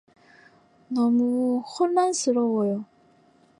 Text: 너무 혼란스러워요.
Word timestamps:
너무 0.87 1.59
혼란스러워요. 1.59 2.85